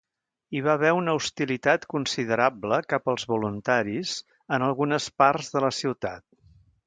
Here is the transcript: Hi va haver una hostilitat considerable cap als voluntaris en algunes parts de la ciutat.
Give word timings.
Hi 0.53 0.61
va 0.67 0.69
haver 0.79 0.91
una 0.99 1.13
hostilitat 1.17 1.83
considerable 1.93 2.79
cap 2.95 3.11
als 3.13 3.27
voluntaris 3.33 4.15
en 4.57 4.67
algunes 4.69 5.11
parts 5.23 5.55
de 5.57 5.63
la 5.69 5.73
ciutat. 5.83 6.27